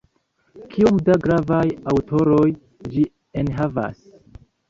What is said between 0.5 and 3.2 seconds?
Kiom da gravaj aŭtoroj ĝi